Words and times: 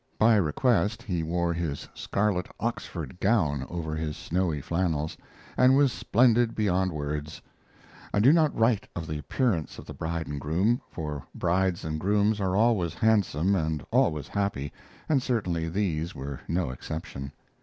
By 0.17 0.35
request 0.37 1.03
he 1.03 1.21
wore 1.21 1.53
his 1.53 1.87
scarlet 1.93 2.47
Oxford 2.59 3.19
gown 3.19 3.67
over 3.69 3.93
his 3.93 4.17
snowy 4.17 4.59
flannels, 4.59 5.15
and 5.55 5.75
was 5.77 5.93
splendid 5.93 6.55
beyond 6.55 6.91
words. 6.91 7.39
I 8.11 8.19
do 8.19 8.33
not 8.33 8.51
write 8.57 8.87
of 8.95 9.05
the 9.05 9.19
appearance 9.19 9.77
of 9.77 9.85
the 9.85 9.93
bride 9.93 10.25
and 10.25 10.41
groom, 10.41 10.81
for 10.89 11.27
brides 11.35 11.85
and 11.85 11.99
grooms 11.99 12.41
are 12.41 12.55
always 12.55 12.95
handsome 12.95 13.53
and 13.53 13.85
always 13.91 14.27
happy, 14.27 14.73
and 15.07 15.21
certainly 15.21 15.69
these 15.69 16.15
were 16.15 16.39
no 16.47 16.71
exception. 16.71 17.31